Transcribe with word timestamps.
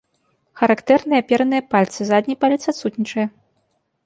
Характэрныя 0.61 1.21
апераныя 1.23 1.67
пальцы, 1.75 2.01
задні 2.11 2.35
палец 2.47 2.59
адсутнічае. 2.75 3.27